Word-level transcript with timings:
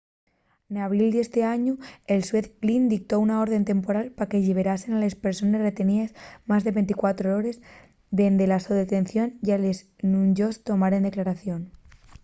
n'abril 0.73 1.07
d'esti 1.13 1.41
añu 1.55 1.73
el 2.13 2.21
xuez 2.27 2.45
glynn 2.61 2.91
dictó 2.93 3.15
una 3.25 3.39
orde 3.43 3.69
temporal 3.71 4.07
pa 4.17 4.27
que 4.29 4.43
lliberaren 4.45 4.91
a 4.95 5.01
les 5.03 5.15
persones 5.25 5.63
reteníes 5.67 6.11
más 6.49 6.61
de 6.65 6.75
24 6.77 7.35
hores 7.35 7.57
dende 8.19 8.49
la 8.51 8.59
so 8.65 8.73
detención 8.83 9.27
y 9.47 9.49
a 9.55 9.57
les 9.63 9.77
que 9.97 10.05
nun-yos 10.11 10.55
tomaren 10.69 11.07
declaración 11.09 11.61